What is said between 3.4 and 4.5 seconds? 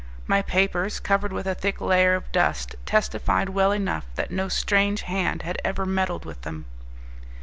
well enough that no